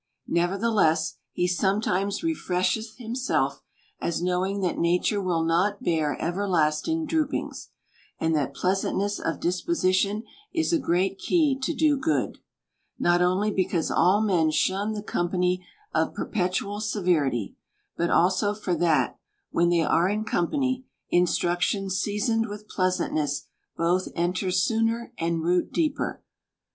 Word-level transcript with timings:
Nevertheless, 0.25 1.17
he 1.31 1.47
sometimes 1.47 2.23
refresheth 2.23 2.95
him 2.97 3.13
self, 3.13 3.61
as 3.99 4.19
knowing 4.19 4.61
that 4.61 4.79
nature 4.79 5.21
will 5.21 5.43
not 5.43 5.83
bear 5.83 6.19
everlasting 6.19 7.05
droopings, 7.05 7.69
and 8.19 8.35
that 8.35 8.55
pleasantness 8.55 9.19
of 9.19 9.39
disposition 9.39 10.23
is 10.53 10.73
a 10.73 10.79
great 10.79 11.19
key 11.19 11.55
to 11.61 11.75
do 11.75 11.97
good: 11.97 12.39
not 12.97 13.21
only 13.21 13.51
because 13.51 13.91
all 13.91 14.21
men 14.23 14.49
shun 14.49 14.93
the 14.93 15.03
com 15.03 15.29
pany 15.29 15.59
of 15.93 16.15
perpetual 16.15 16.79
severity; 16.79 17.55
but 17.95 18.09
also 18.09 18.55
for 18.55 18.73
that, 18.73 19.19
when 19.51 19.69
they 19.69 19.83
are 19.83 20.09
in 20.09 20.23
company, 20.23 20.83
instructions 21.11 21.95
seasoned 21.99 22.49
with 22.49 22.67
pleasantness 22.67 23.45
both 23.77 24.07
enter 24.15 24.49
sooner, 24.49 25.13
and 25.19 25.43
root 25.43 25.71
deeper. 25.71 26.23